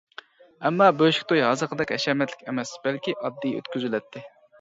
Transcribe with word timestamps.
ئەمما 0.67 0.85
بۆشۈك 1.01 1.27
توي 1.31 1.43
ھازىرقىدەك 1.47 1.93
ھەشەمەتلىك 1.95 2.41
ئەمەس، 2.47 2.71
بەلكى 2.87 3.15
ئاددىي 3.19 3.55
ئۆتكۈزۈلەتتى. 3.59 4.25